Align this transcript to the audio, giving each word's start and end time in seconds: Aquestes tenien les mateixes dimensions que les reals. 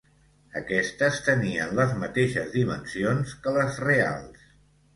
Aquestes 0.61 1.19
tenien 1.27 1.75
les 1.81 1.93
mateixes 2.05 2.51
dimensions 2.57 3.39
que 3.45 3.57
les 3.61 3.81
reals. 3.87 4.53